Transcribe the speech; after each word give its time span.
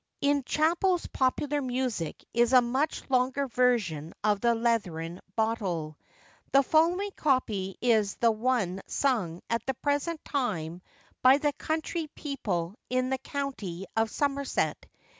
[IN 0.19 0.41
Chappell's 0.45 1.05
Popular 1.05 1.61
Music 1.61 2.25
is 2.33 2.53
a 2.53 2.59
much 2.63 3.07
longer 3.11 3.45
version 3.47 4.15
of 4.23 4.41
The 4.41 4.55
Leathern 4.55 5.19
Bottèl. 5.37 5.93
The 6.51 6.63
following 6.63 7.11
copy 7.15 7.77
is 7.83 8.15
the 8.15 8.31
one 8.31 8.81
sung 8.87 9.43
at 9.47 9.63
the 9.67 9.75
present 9.75 10.25
time 10.25 10.81
by 11.21 11.37
the 11.37 11.53
country 11.53 12.07
people 12.15 12.73
in 12.89 13.11
the 13.11 13.19
county 13.19 13.85
of 13.95 14.09
Somerset. 14.09 14.87